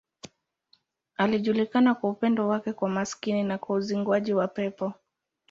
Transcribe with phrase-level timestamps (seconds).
[1.17, 4.93] Alijulikana kwa upendo wake kwa maskini na kwa uzinguaji wa pepo.